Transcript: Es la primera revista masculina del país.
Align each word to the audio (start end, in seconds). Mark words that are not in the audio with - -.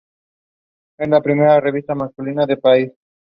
Es 0.97 1.07
la 1.07 1.21
primera 1.21 1.59
revista 1.59 1.93
masculina 1.93 2.47
del 2.47 2.57
país. 2.57 2.91